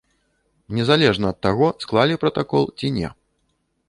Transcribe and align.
Незалежна 0.77 1.29
ад 1.33 1.37
таго, 1.47 1.67
склалі 1.85 2.15
пратакол 2.23 2.63
ці 2.79 2.87
не. 2.97 3.13